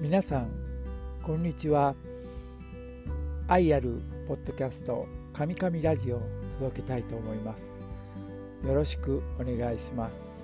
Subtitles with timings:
[0.00, 0.48] 皆さん
[1.22, 1.94] こんにちは。
[3.46, 6.20] 愛あるポッドキャスト「カミカミラジオ」を
[6.58, 8.66] 届けたいと思います。
[8.66, 10.43] よろしくお願いします。